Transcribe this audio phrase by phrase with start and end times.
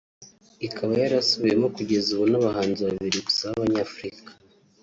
[0.67, 4.31] ikaba yarasubiwemo kugeza ubu n’abahanzi babiri gusa babanyafurika